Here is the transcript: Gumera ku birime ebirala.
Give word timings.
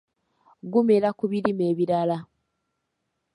Gumera 0.71 1.09
ku 1.17 1.25
birime 1.31 1.63
ebirala. 1.71 2.17